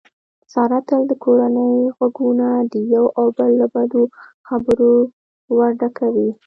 [0.51, 4.01] ساره تل د کورنۍ غوږونه د یو او بل له بدو
[4.47, 4.91] خبرو
[5.57, 6.29] ورډکوي.